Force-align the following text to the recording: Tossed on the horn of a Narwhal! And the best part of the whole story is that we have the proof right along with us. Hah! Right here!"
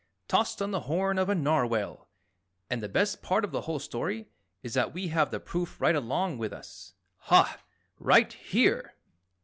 Tossed 0.27 0.63
on 0.63 0.71
the 0.71 0.79
horn 0.89 1.19
of 1.19 1.29
a 1.29 1.35
Narwhal! 1.35 2.09
And 2.71 2.81
the 2.81 2.89
best 2.89 3.21
part 3.21 3.45
of 3.45 3.51
the 3.51 3.61
whole 3.61 3.77
story 3.77 4.25
is 4.63 4.73
that 4.73 4.95
we 4.95 5.09
have 5.09 5.29
the 5.29 5.39
proof 5.39 5.79
right 5.79 5.95
along 5.95 6.39
with 6.39 6.51
us. 6.53 6.95
Hah! 7.17 7.59
Right 7.99 8.33
here!" 8.33 8.95